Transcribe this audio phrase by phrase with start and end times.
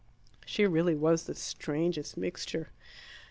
[0.47, 2.71] She really was the strangest mixture.